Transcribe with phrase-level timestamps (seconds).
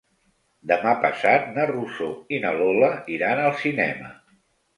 [0.69, 2.07] Demà passat na Rosó
[2.37, 4.11] i na Lola iran al cinema.